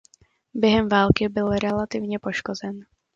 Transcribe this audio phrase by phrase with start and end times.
[0.53, 2.79] Během války byl relativně poškozen.